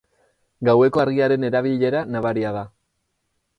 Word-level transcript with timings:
Gaueko 0.69 1.01
argiaren 1.03 1.45
erabilera 1.51 2.03
nabaria 2.17 2.57
da. 2.59 2.67